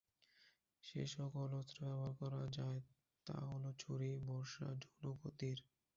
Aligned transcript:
যে 0.83 1.01
সকল 1.15 1.47
অস্ত্র 1.53 1.79
ব্যবহার 1.83 2.13
করা 2.21 2.41
যায় 2.57 2.81
তা 3.27 3.37
হলো 3.49 3.69
ছুরি, 3.79 4.11
বর্শা, 4.27 4.67
ধনুক 4.81 5.19
ও 5.25 5.39
তীর। 5.39 5.59